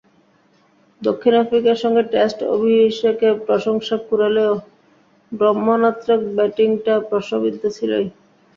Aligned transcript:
দক্ষিণ 1.01 1.33
আফ্রিকার 1.35 1.77
সঙ্গে 1.83 2.03
টেস্ট 2.13 2.39
অভিষেকে 2.55 3.27
প্রশংসা 3.45 3.95
কুড়ালেও, 4.05 4.53
রক্ষণাত্মক 5.31 6.19
ব্যাটিংটা 6.37 6.93
প্রশ্নবিদ্ধ 7.09 7.63
ছিলই। 7.77 8.05